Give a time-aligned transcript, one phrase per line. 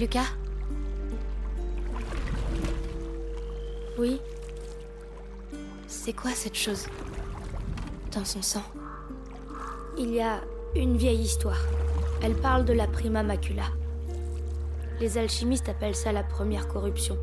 [0.00, 0.32] Lucas
[3.98, 4.18] Oui
[5.88, 6.86] C'est quoi cette chose
[8.10, 8.62] Dans son sang?
[9.98, 10.40] Il y a
[10.74, 11.60] une vieille histoire.
[12.22, 13.64] Elle parle de la prima macula.
[15.00, 17.18] Les alchimistes appellent ça la première corruption.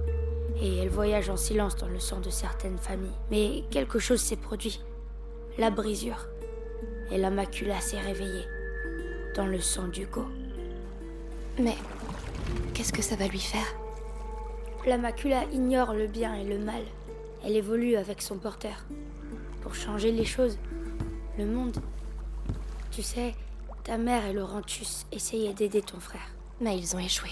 [0.62, 3.18] Et elle voyage en silence dans le sang de certaines familles.
[3.32, 4.84] Mais quelque chose s'est produit.
[5.58, 6.28] La brisure.
[7.12, 8.46] Et la macula s'est réveillée.
[9.36, 10.28] Dans le sang d'Hugo.
[11.58, 11.76] Mais
[12.78, 13.66] qu'est-ce que ça va lui faire
[14.86, 16.84] La macula ignore le bien et le mal.
[17.44, 18.86] Elle évolue avec son porteur.
[19.62, 20.60] Pour changer les choses,
[21.40, 21.82] le monde.
[22.92, 23.34] Tu sais,
[23.84, 26.30] ta mère et Laurentus essayaient d'aider ton frère.
[26.62, 27.32] Mais ils ont échoué.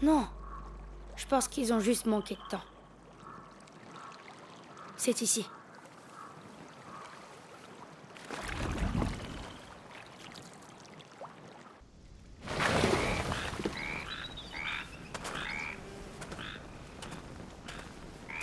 [0.00, 0.26] Non.
[1.16, 2.64] Je pense qu'ils ont juste manqué de temps.
[4.96, 5.44] C'est ici.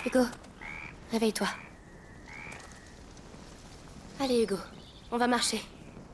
[0.08, 0.24] Hugo,
[1.18, 1.48] réveille-toi.
[4.20, 4.58] Allez Hugo,
[5.12, 5.60] on va marcher.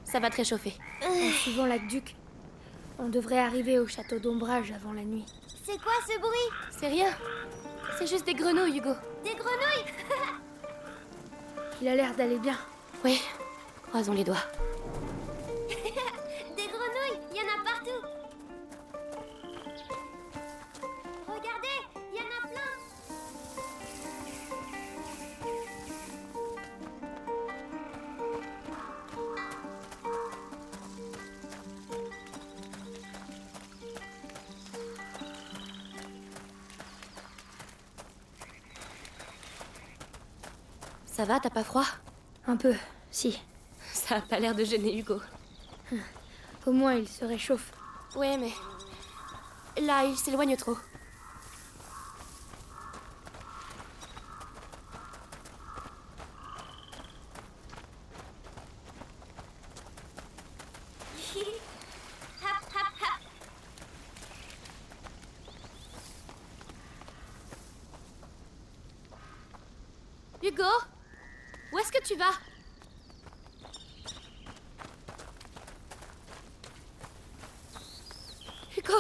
[0.06, 0.74] Ça va te réchauffer.
[1.06, 2.16] En suivant l'aqueduc,
[3.00, 5.26] on devrait arriver au château d'ombrage avant la nuit.
[5.66, 6.50] C'est quoi ce bruit?
[6.72, 7.10] C'est rien.
[7.98, 8.94] C'est juste des grenouilles, Hugo.
[9.26, 9.92] Des grenouilles?
[11.82, 12.58] Il a l'air d'aller bien.
[13.04, 13.22] Oui,
[13.90, 14.46] croisons les doigts.
[41.24, 41.86] Ça va, t'as pas froid?
[42.48, 42.76] Un peu,
[43.10, 43.42] si.
[43.94, 45.22] Ça a pas l'air de gêner Hugo.
[46.66, 47.72] Au moins, il se réchauffe.
[48.14, 48.52] Ouais, mais.
[49.82, 50.76] Là, il s'éloigne trop.
[62.44, 63.22] Hap, hap, hap
[70.44, 70.64] Hugo
[71.72, 72.34] Où est-ce que tu vas
[78.78, 78.94] Hugo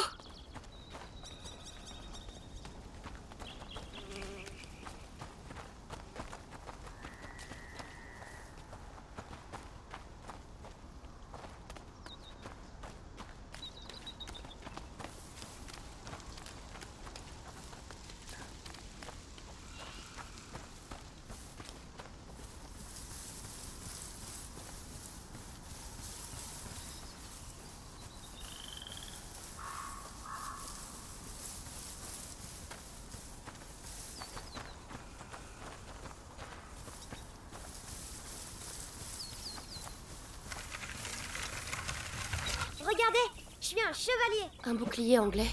[42.85, 43.20] Regardez
[43.61, 45.49] Je suis un chevalier Un bouclier anglais.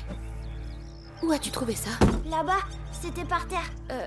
[1.22, 1.90] Où as-tu trouvé ça
[2.26, 2.60] Là-bas,
[2.92, 3.70] c'était par terre.
[3.90, 4.06] Euh.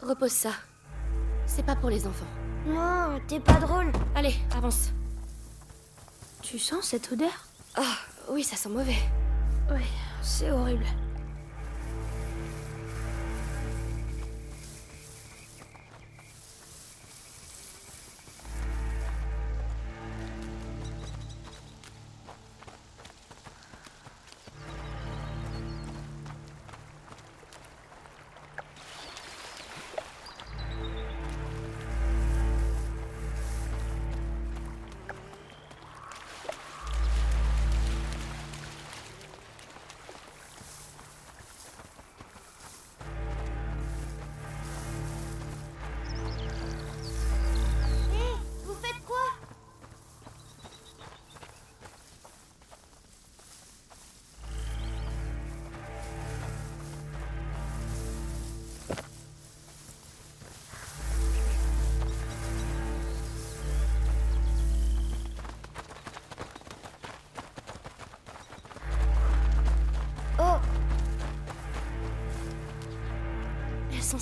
[0.00, 0.52] Repose ça.
[1.46, 2.26] C'est pas pour les enfants.
[2.66, 3.92] Non, t'es pas drôle.
[4.14, 4.90] Allez, avance.
[6.42, 7.46] Tu sens cette odeur?
[7.76, 7.96] Ah,
[8.30, 8.98] oui, ça sent mauvais.
[9.70, 9.82] Oui,
[10.22, 10.86] c'est horrible.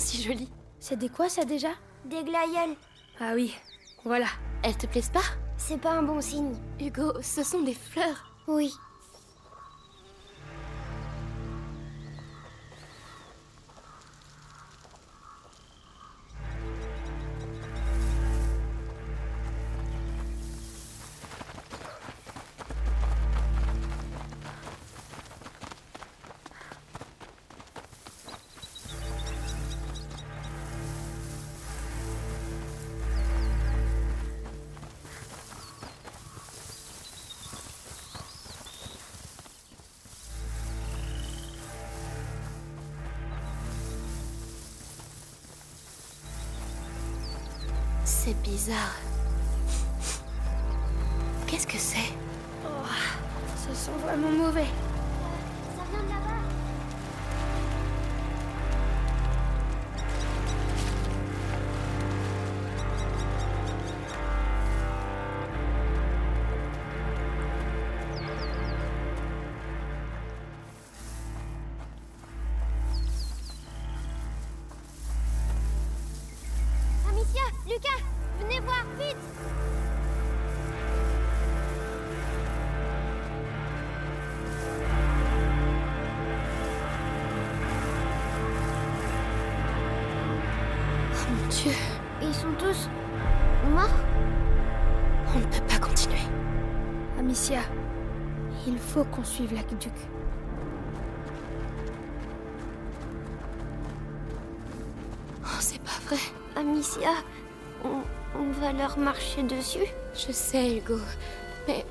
[0.09, 0.49] Si.
[0.79, 1.69] C'est des quoi ça déjà?
[2.05, 2.75] Des glaïeuls.
[3.19, 3.55] Ah oui,
[4.03, 4.27] voilà.
[4.63, 5.19] Elles te plaisent pas?
[5.57, 6.55] C'est pas un bon signe.
[6.79, 8.33] Hugo, ce sont des fleurs.
[8.47, 8.73] Oui.
[48.59, 49.08] Bizarre.
[92.49, 92.89] Sont tous
[93.71, 93.89] morts
[95.35, 96.21] on ne peut pas continuer.
[97.19, 97.59] Amicia,
[98.65, 99.93] il faut qu'on suive l'aqueduc.
[105.43, 106.17] Oh, c'est pas vrai.
[106.55, 107.11] Amicia,
[107.85, 108.01] on,
[108.39, 109.85] on va leur marcher dessus
[110.15, 110.97] Je sais, Hugo.
[111.67, 111.85] Mais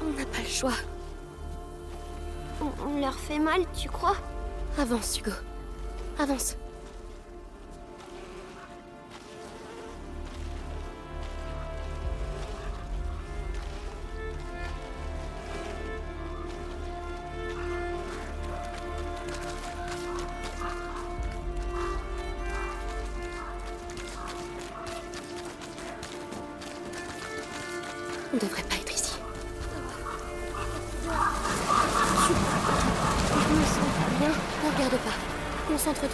[0.00, 0.78] on n'a pas le choix.
[2.60, 4.16] on, on leur fait mal, tu crois?
[4.78, 5.32] Avance, Hugo.
[6.20, 6.56] Avance.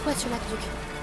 [0.05, 0.94] Concentre-toi sur l'aqueduc.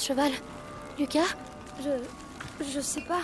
[0.00, 0.32] Cheval
[0.98, 1.36] Lucas
[1.82, 1.90] Je.
[2.72, 3.22] Je sais pas.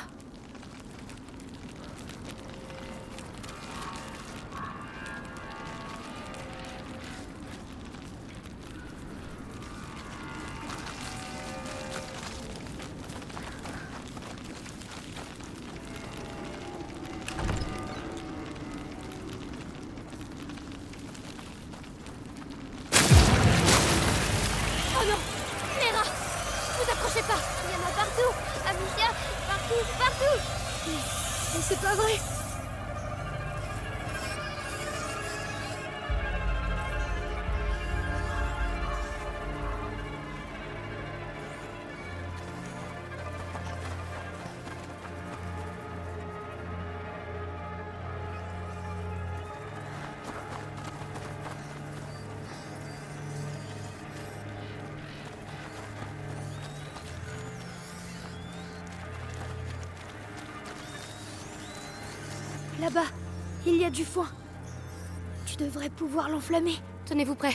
[63.78, 64.26] Il y a du foin.
[65.46, 66.74] Tu devrais pouvoir l'enflammer.
[67.06, 67.54] Tenez-vous prêts.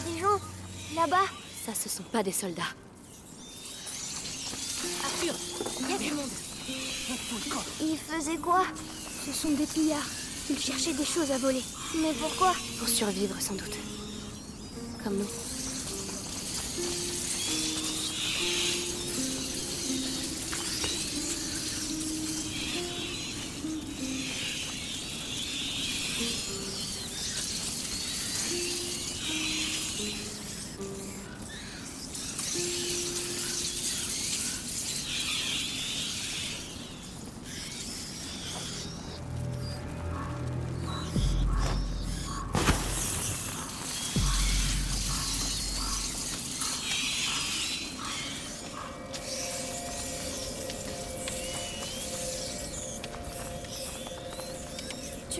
[0.00, 0.40] A des gens
[0.94, 1.26] là-bas.
[1.64, 2.62] Ça, ce sont pas des soldats.
[5.04, 5.34] Arthur,
[5.80, 6.30] il y a du monde.
[7.80, 8.64] Ils faisaient quoi?
[9.26, 9.98] Ce sont des pillards.
[10.48, 11.62] Ils cherchaient des choses à voler.
[12.00, 12.54] Mais pourquoi?
[12.78, 13.76] Pour survivre, sans doute.
[15.04, 15.49] Comme nous.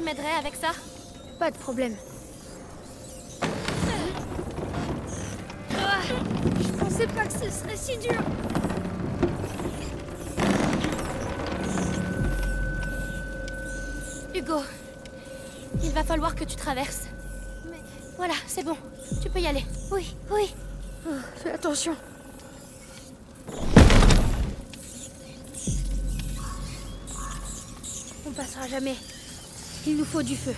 [0.00, 0.68] Tu m'aiderais avec ça
[1.38, 1.94] Pas de problème.
[5.76, 6.00] Ah,
[6.58, 8.18] je pensais pas que ce serait si dur.
[14.34, 14.62] Hugo,
[15.82, 17.08] il va falloir que tu traverses.
[17.70, 17.76] Mais
[18.16, 18.76] Voilà, c'est bon.
[19.22, 19.66] Tu peux y aller.
[19.92, 20.54] oui, oui.
[21.06, 21.10] Oh,
[21.42, 21.94] fais attention.
[28.26, 28.96] On passera jamais.
[29.86, 30.54] Il nous faut du feu.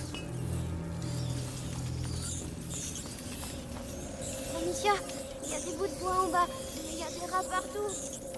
[4.57, 4.93] Amicia,
[5.45, 6.47] il y a des bouts de bois en bas.
[6.91, 8.32] Il y a des rats partout.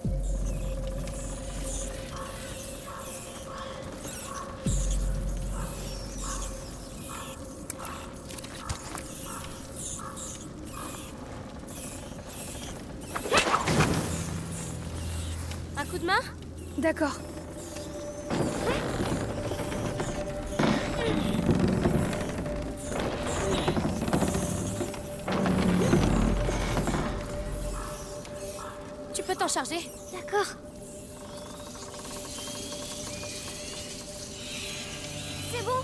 [35.53, 35.81] C'est bon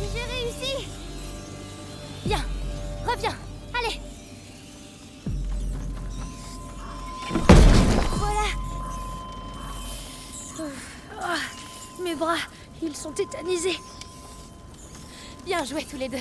[0.00, 0.86] J'ai réussi
[2.24, 2.42] Bien.
[3.06, 3.36] Reviens.
[3.74, 4.00] Allez.
[8.12, 8.48] Voilà
[11.20, 11.36] Ah,
[12.02, 12.36] mes bras,
[12.82, 13.78] ils sont tétanisés.
[15.44, 16.18] Bien joué tous les deux.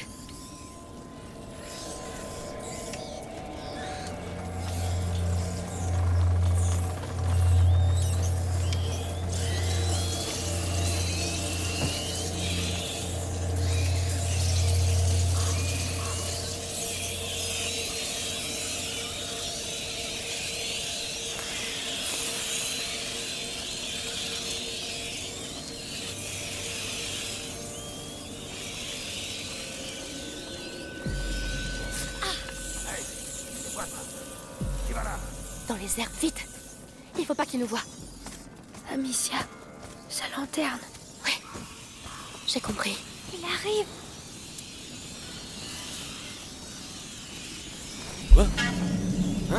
[49.48, 49.58] Oh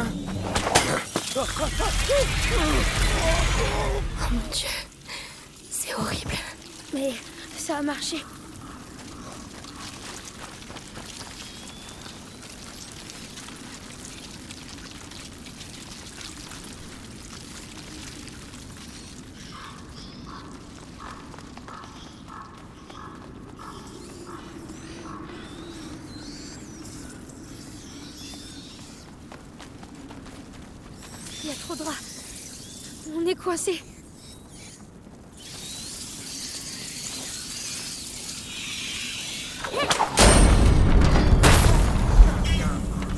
[4.33, 4.69] mon dieu.
[5.71, 6.33] C'est horrible.
[6.93, 7.13] Mais
[7.57, 8.17] ça a marché.
[31.45, 31.93] Il y a trop de rats.
[33.15, 33.81] On est coincé.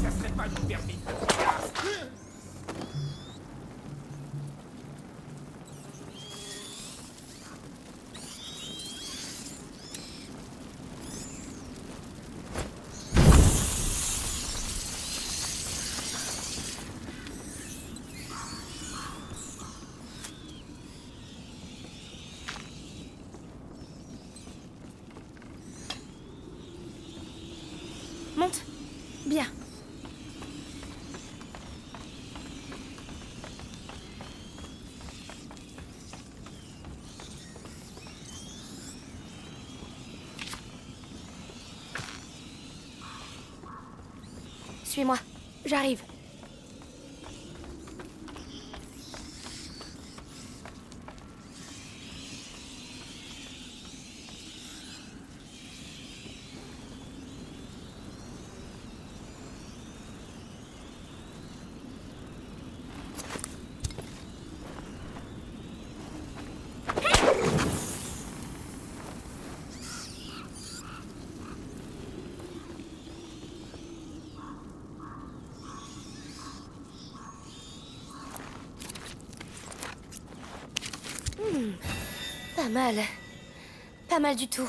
[0.03, 0.97] Ça serait pas du permis.
[28.39, 28.63] Monte.
[29.27, 29.47] Bien.
[44.85, 45.17] Suis-moi.
[45.67, 46.03] J'arrive.
[82.69, 83.03] Pas mal.
[84.11, 84.69] Pas mal du tout.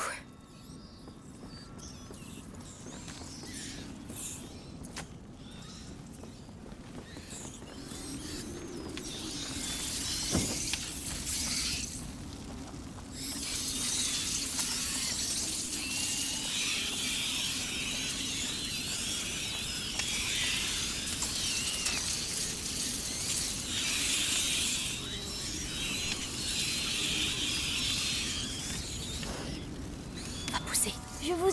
[30.52, 30.92] Va pousser.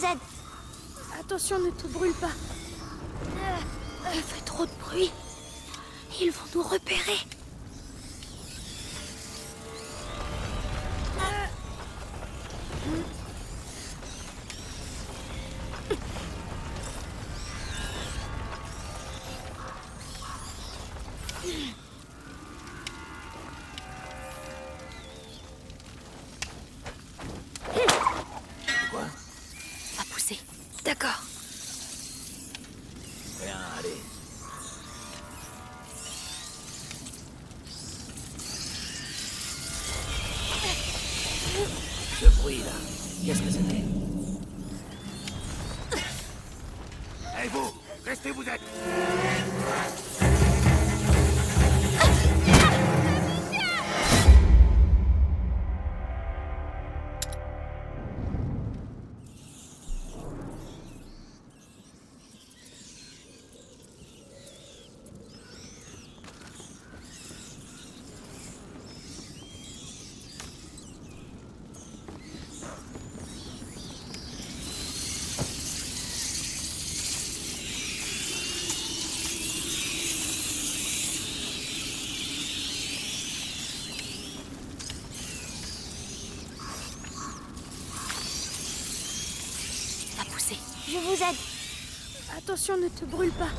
[0.03, 0.19] Aide.
[1.19, 2.29] Attention, ne te brûle pas.
[4.13, 5.11] Il fait trop de bruit.
[6.21, 7.17] Ils vont nous repérer.
[92.47, 93.49] Attention, ne te brûle pas.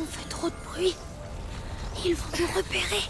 [0.00, 0.96] On fait trop de bruit.
[2.06, 3.02] Ils vont nous repérer.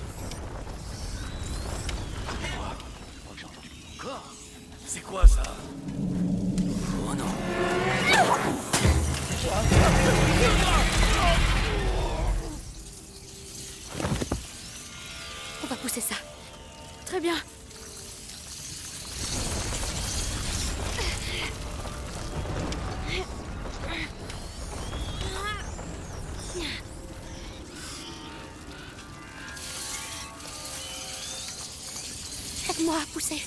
[32.82, 33.40] Aide-moi à pousser.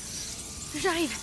[0.81, 1.13] J'arrive.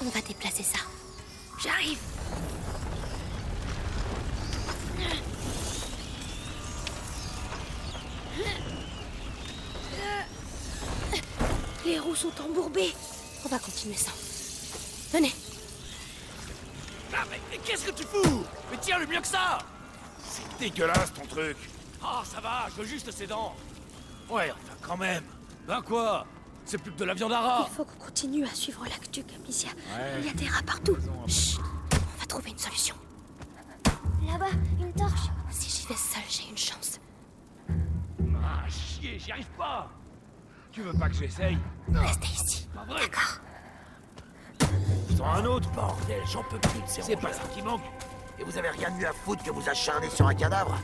[0.00, 0.78] On va déplacer ça.
[1.62, 1.98] J'arrive.
[11.84, 12.94] Les roues sont embourbées.
[13.44, 14.25] On va continuer sans.
[20.58, 21.56] Dégueulasse ton truc
[22.02, 23.54] Ah ça va, je veux juste ses dents
[24.30, 25.24] Ouais, enfin quand même
[25.66, 26.26] Ben quoi?
[26.64, 28.84] C'est plus que de la viande à rat Il faut qu'on continue à suivre
[29.36, 29.70] Amicia.
[29.70, 30.18] Ouais.
[30.18, 30.96] Il y a des rats partout.
[31.28, 31.60] Chut.
[31.92, 32.96] On va trouver une solution.
[34.26, 35.30] Là-bas, une torche.
[35.50, 36.98] Si j'y vais seule, j'ai une chance.
[38.42, 39.88] Ah chier, j'y arrive pas
[40.72, 41.58] Tu veux pas que j'essaye?
[41.92, 42.68] Restez ici.
[42.74, 43.40] Pas vrai D'accord.
[45.16, 47.82] J'en ai un autre Bordel, j'en peux plus de ces C'est pas ça qui manque
[48.38, 50.78] Et vous avez rien de mieux à foutre que vous acharner sur un cadavre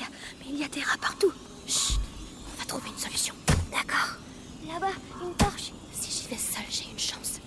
[0.00, 1.32] Mais il y a des rats partout.
[1.66, 1.98] Chut.
[2.54, 3.34] On va trouver une solution.
[3.70, 4.16] D'accord.
[4.66, 5.72] Là-bas, une torche.
[5.92, 7.40] Si j'y vais seule, j'ai une chance.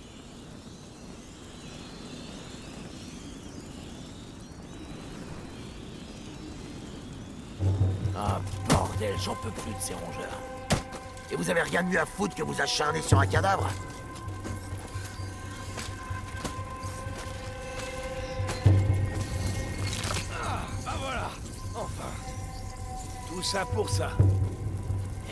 [8.18, 10.40] Ah bordel, j'en peux plus de ces rongeurs
[11.32, 13.70] Et vous avez rien de mieux à foutre que vous acharner sur un cadavre?
[23.56, 24.10] Ça pour ça.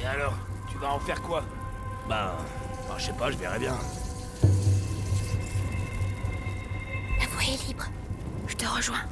[0.02, 0.34] Et alors,
[0.72, 1.44] tu vas en faire quoi?
[2.08, 2.32] Ben,
[2.88, 3.76] ben, je sais pas, je verrai bien.
[7.20, 7.84] La voie est libre.
[8.48, 9.04] Je te rejoins.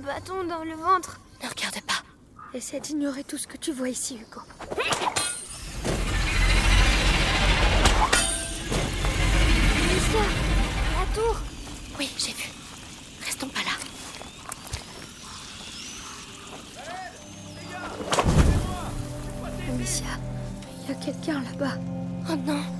[0.00, 1.20] Bâtons dans le ventre.
[1.42, 2.02] Ne regarde pas.
[2.54, 4.40] Essaie d'ignorer tout ce que tu vois ici, Hugo.
[10.12, 11.36] La tour.
[11.98, 12.48] Oui, j'ai vu.
[13.24, 13.72] Restons pas là.
[19.68, 20.06] Amicia,
[20.82, 21.78] il y a quelqu'un là-bas.
[22.30, 22.79] Oh non.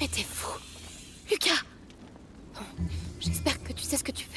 [0.00, 0.58] Mais t'es fou.
[1.30, 1.62] Lucas
[3.20, 4.31] j'espère que tu sais ce que tu fais.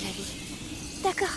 [0.00, 1.02] La vie.
[1.02, 1.28] D'accord.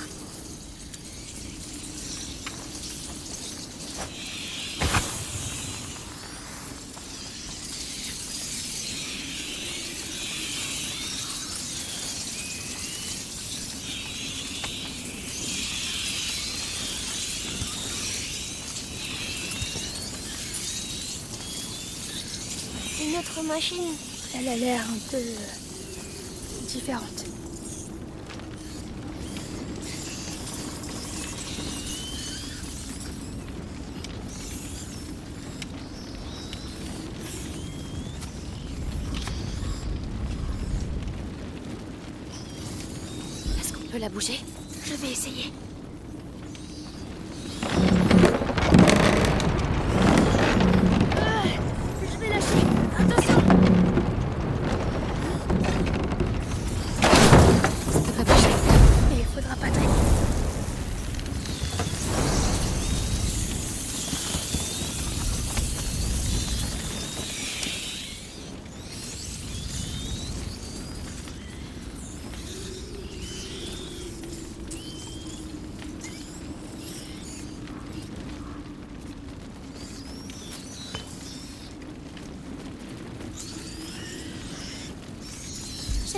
[22.99, 23.77] Une autre machine.
[24.35, 25.17] Elle a l'air un peu.
[25.17, 25.67] euh,
[26.67, 27.25] différente.
[43.99, 45.51] Je vais essayer.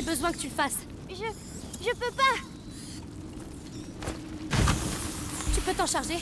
[0.10, 0.80] Besoin que tu le fasses.
[1.08, 1.16] Je...
[1.16, 2.24] je peux pas
[5.54, 6.18] Tu peux t'en charger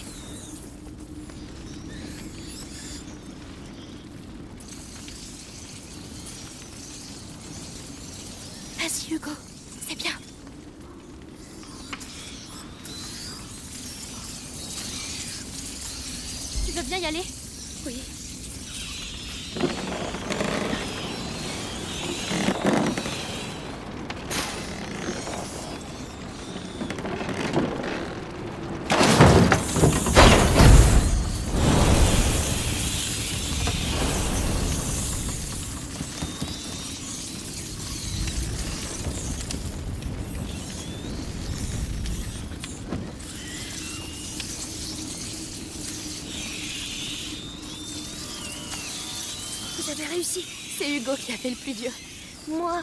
[8.77, 9.31] Vas-y, Hugo.
[9.87, 10.11] C'est bien.
[16.65, 17.23] Tu veux bien y aller?
[17.85, 18.01] Oui.
[49.87, 50.43] Vous avez réussi.
[50.77, 51.91] C'est Hugo qui a fait le plus dur.
[52.47, 52.81] Moi,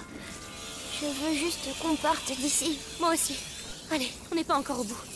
[1.00, 2.78] je veux juste qu'on parte d'ici.
[3.00, 3.34] Moi aussi.
[3.90, 5.13] Allez, on n'est pas encore au bout.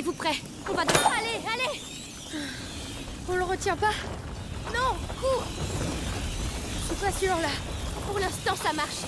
[0.00, 0.40] Tenez-vous prêts.
[0.66, 0.80] On va...
[0.80, 1.80] Allez, allez
[3.28, 3.92] On le retient pas
[4.72, 5.44] Non, cours
[6.80, 7.50] Je suis pas sûre, là.
[8.06, 9.04] Pour l'instant, ça marche.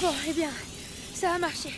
[0.00, 0.48] Bon, eh bien,
[1.14, 1.75] ça a marché.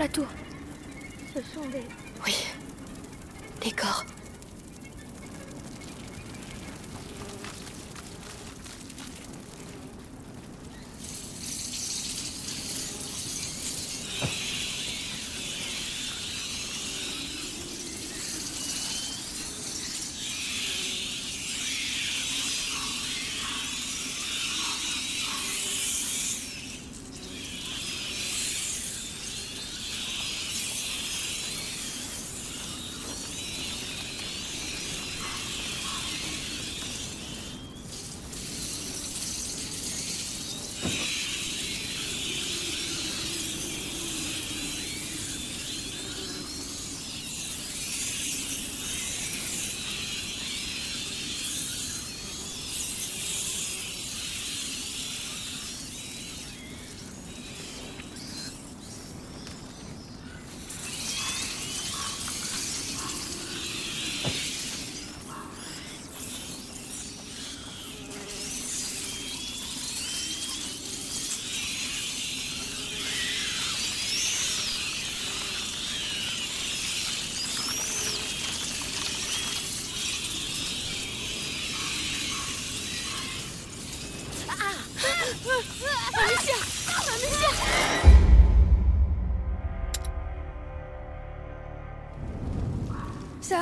[0.00, 0.26] La tour.
[1.34, 1.84] Ce sont des...
[2.24, 2.34] Oui.
[3.60, 4.06] Des corps.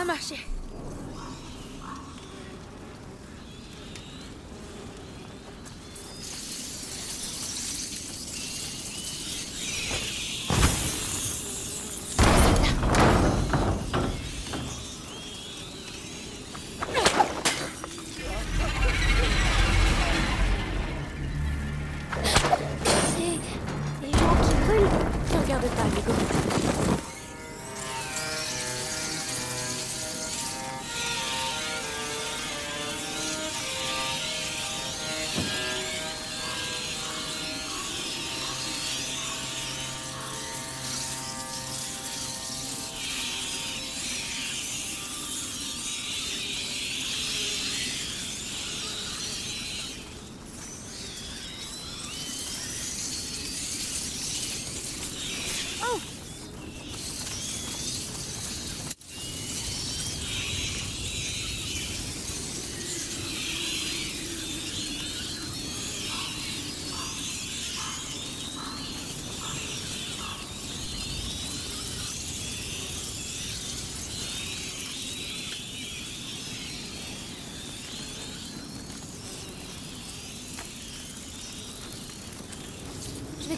[0.08, 0.57] Ça a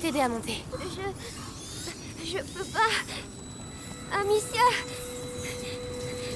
[0.01, 0.63] t'aider à monter.
[0.73, 2.27] Je.
[2.27, 4.19] Je peux pas.
[4.19, 4.63] Amicia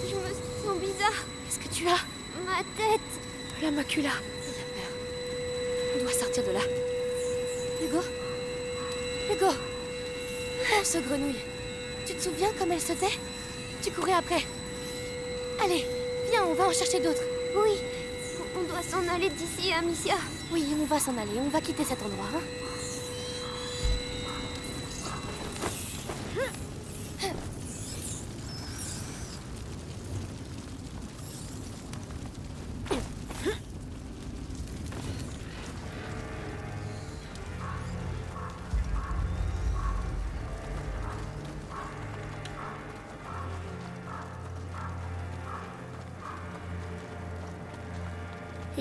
[0.09, 0.29] Je me
[0.65, 1.25] sens bizarre.
[1.45, 2.01] Qu'est-ce que tu as?
[2.45, 3.01] Ma tête
[3.63, 4.11] La macula.
[5.97, 6.61] On doit sortir de là.
[7.83, 8.01] Hugo
[9.33, 9.53] Hugo
[10.67, 11.41] Oh, ce grenouille
[12.07, 13.19] Tu te souviens comme elle sautait
[13.83, 14.45] Tu courais après.
[15.63, 15.87] Allez,
[16.31, 17.23] viens, on va en chercher d'autres.
[17.57, 17.79] Oui.
[18.57, 20.15] On doit s'en aller d'ici, Amicia.
[20.53, 22.27] Oui, on va s'en aller, on va quitter cet endroit.
[22.35, 22.64] Hein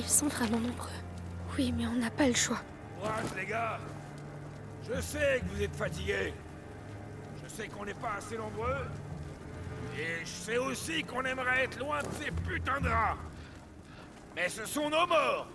[0.04, 0.90] Ils sont vraiment nombreux.
[1.58, 2.60] Oui, mais on n'a pas le choix.
[3.00, 3.80] Courage, les gars
[4.88, 6.34] Je sais que vous êtes fatigués.
[7.44, 8.86] Je sais qu'on n'est pas assez nombreux.
[9.98, 13.18] Et je sais aussi qu'on aimerait être loin de ces putains de rats.
[14.36, 15.48] Mais ce sont nos morts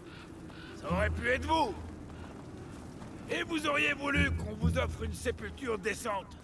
[0.77, 1.75] Ça aurait pu être vous
[3.29, 6.39] Et vous auriez voulu qu'on vous offre une sépulture décente.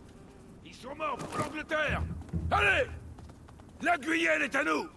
[0.66, 2.02] Ils sont morts pour l'Angleterre
[2.50, 2.88] Allez
[3.82, 4.88] La Guyenne est à nous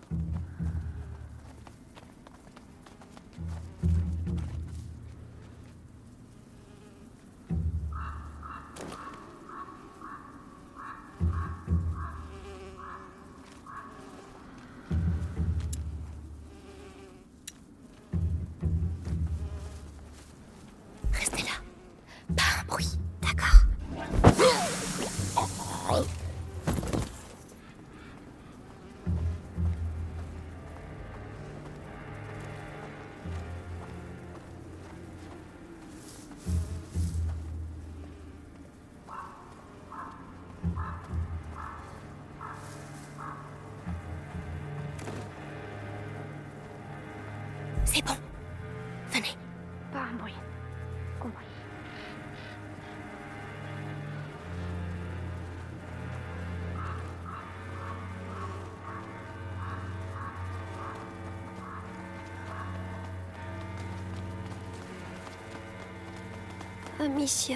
[67.08, 67.56] Amicia.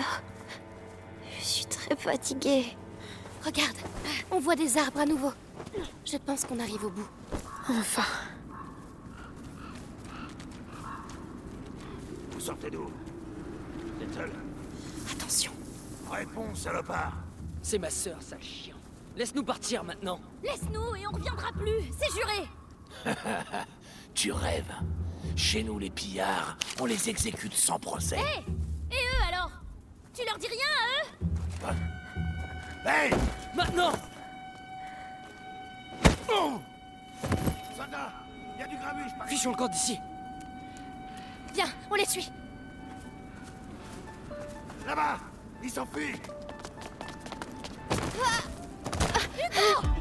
[1.38, 2.78] Je suis très fatiguée.
[3.46, 3.76] Regarde,
[4.32, 5.34] on voit des arbres à nouveau.
[6.06, 7.10] Je pense qu'on arrive au bout.
[7.68, 8.08] Enfin.
[12.32, 12.86] Vous sortez d'où?
[14.14, 14.32] Seul?
[15.12, 15.52] Attention.
[16.10, 17.14] Réponse, salopard
[17.62, 18.76] C'est ma sœur, sale chien.
[19.18, 20.22] Laisse-nous partir maintenant.
[20.44, 23.16] Laisse-nous et on reviendra plus, c'est juré
[24.14, 24.74] Tu rêves
[25.36, 28.18] Chez nous, les pillards, on les exécute sans procès.
[30.22, 30.60] Tu leur dis rien
[31.66, 31.76] à eux
[32.86, 33.12] Hey
[33.56, 33.92] Maintenant
[36.32, 36.62] Oh
[37.76, 38.12] Soldat
[38.56, 40.00] Il y a du grabuge par Fichons le camp d'ici.
[41.56, 42.32] Viens, on les suit.
[44.86, 45.18] Là-bas
[45.64, 46.22] Ils s'enfuient
[49.52, 50.01] Amicia